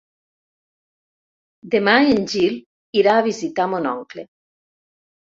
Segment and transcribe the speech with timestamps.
[1.75, 2.55] Demà en Gil
[3.03, 4.25] irà a visitar mon oncle.